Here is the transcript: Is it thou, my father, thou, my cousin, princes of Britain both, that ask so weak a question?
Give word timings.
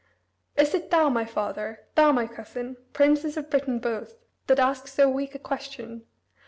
Is 0.57 0.73
it 0.73 0.89
thou, 0.89 1.09
my 1.09 1.25
father, 1.25 1.85
thou, 1.93 2.11
my 2.11 2.25
cousin, 2.25 2.75
princes 2.91 3.37
of 3.37 3.51
Britain 3.51 3.77
both, 3.77 4.17
that 4.47 4.57
ask 4.57 4.87
so 4.87 5.07
weak 5.07 5.35
a 5.35 5.37
question? 5.37 6.07